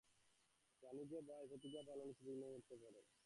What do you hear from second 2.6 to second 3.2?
ঘটতে পারে।